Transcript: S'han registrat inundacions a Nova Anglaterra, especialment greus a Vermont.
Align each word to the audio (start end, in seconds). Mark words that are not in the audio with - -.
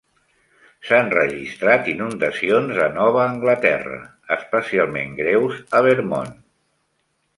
S'han 0.87 1.11
registrat 1.15 1.89
inundacions 1.93 2.81
a 2.85 2.87
Nova 2.95 3.21
Anglaterra, 3.25 3.99
especialment 4.37 5.15
greus 5.21 5.61
a 5.81 5.87
Vermont. 5.91 6.35